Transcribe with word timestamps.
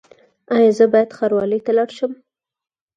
ایا 0.55 0.71
زه 0.77 0.85
باید 0.93 1.15
ښاروالۍ 1.17 1.59
ته 1.65 1.71
لاړ 1.77 1.89
شم؟ 1.97 2.11